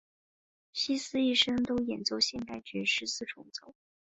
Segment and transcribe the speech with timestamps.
[0.73, 3.75] 希斯一生都演奏现代爵士四重奏。